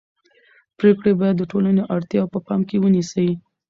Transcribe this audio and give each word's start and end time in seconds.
پرېکړې 0.77 1.11
باید 1.19 1.35
د 1.37 1.43
ټولنې 1.51 1.81
اړتیاوې 1.95 2.31
په 2.33 2.39
پام 2.45 2.61
کې 2.69 2.77
ونیسي 2.83 3.29